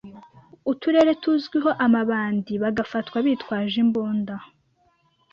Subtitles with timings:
[0.71, 4.35] uturere tuzwiho amabandibagafatwa bitwaje imbunda.